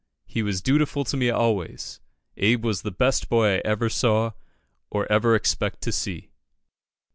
[0.25, 1.99] He was dutiful to me always.
[2.35, 4.31] Abe was the best boy I ever saw,
[4.89, 6.31] or ever expect to see."